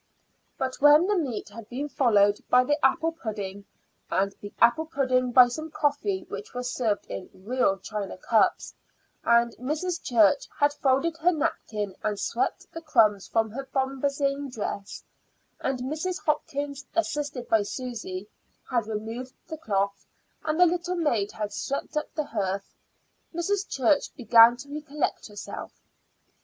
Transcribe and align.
But 0.57 0.81
when 0.81 1.05
the 1.05 1.15
meat 1.15 1.49
had 1.49 1.69
been 1.69 1.87
followed 1.87 2.39
by 2.49 2.63
the 2.63 2.83
apple 2.83 3.11
pudding, 3.11 3.65
and 4.09 4.31
the 4.41 4.51
apple 4.59 4.87
pudding 4.87 5.31
by 5.31 5.47
some 5.47 5.69
coffee 5.69 6.25
which 6.27 6.55
was 6.55 6.73
served 6.73 7.05
in 7.05 7.29
real 7.31 7.77
china 7.77 8.17
cups, 8.17 8.73
and 9.23 9.55
Mrs. 9.57 10.01
Church 10.01 10.47
had 10.59 10.73
folded 10.73 11.17
her 11.17 11.31
napkin 11.31 11.95
and 12.01 12.19
swept 12.19 12.65
the 12.73 12.81
crumbs 12.81 13.27
from 13.27 13.51
her 13.51 13.63
bombazine 13.67 14.49
dress, 14.49 15.03
and 15.59 15.77
Mrs. 15.81 16.19
Hopkins, 16.25 16.83
assisted 16.95 17.47
by 17.47 17.61
Susy, 17.61 18.27
had 18.71 18.87
removed 18.87 19.35
the 19.49 19.57
cloth, 19.59 20.07
and 20.43 20.59
the 20.59 20.65
little 20.65 20.95
maid 20.95 21.31
had 21.31 21.53
swept 21.53 21.95
up 21.95 22.11
the 22.15 22.23
hearth, 22.25 22.73
Mrs. 23.35 23.69
Church 23.69 24.11
began 24.15 24.57
to 24.57 24.73
recollect 24.73 25.27
herself. 25.27 25.79